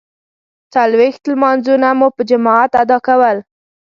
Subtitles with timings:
[0.73, 3.37] څلویښت لمانځونه مو په جماعت ادا کول.